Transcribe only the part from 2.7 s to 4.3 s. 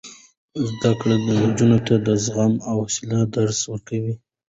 حوصلې درس ورکوي.